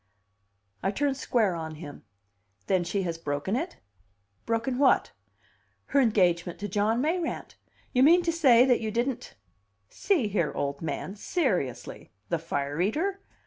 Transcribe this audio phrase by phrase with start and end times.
[0.81, 2.05] I turned square on him.
[2.65, 3.77] "Then she has broken it?"
[4.47, 5.11] "Broken what?"
[5.93, 7.53] "Her engagement to John Mayrant.
[7.93, 9.35] You mean to say that you didn't?"
[9.91, 11.15] "See here, old man.
[11.17, 12.09] Seriously.
[12.29, 13.21] The fire eater?"